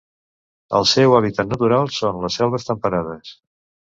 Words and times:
El 0.79 0.87
seu 0.91 1.13
hàbitat 1.17 1.51
natural 1.51 1.93
són 1.97 2.17
les 2.25 2.39
selves 2.41 2.65
temperades. 2.71 3.37